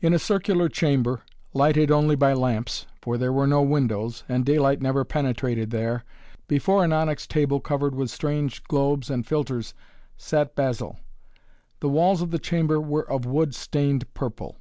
In 0.00 0.14
a 0.14 0.18
circular 0.20 0.68
chamber 0.68 1.22
lighted 1.54 1.90
only 1.90 2.14
by 2.14 2.32
lamps, 2.34 2.86
for 3.02 3.18
there 3.18 3.32
were 3.32 3.48
no 3.48 3.62
windows, 3.62 4.22
and 4.28 4.44
daylight 4.44 4.80
never 4.80 5.04
penetrated 5.04 5.72
there, 5.72 6.04
before 6.46 6.84
an 6.84 6.92
onyx 6.92 7.26
table 7.26 7.58
covered 7.58 7.96
with 7.96 8.10
strange 8.12 8.62
globes 8.62 9.10
and 9.10 9.26
philtres, 9.26 9.74
sat 10.16 10.54
Basil. 10.54 11.00
The 11.80 11.88
walls 11.88 12.22
of 12.22 12.30
the 12.30 12.38
chamber 12.38 12.80
were 12.80 13.10
of 13.10 13.26
wood 13.26 13.52
stained 13.56 14.14
purple. 14.14 14.56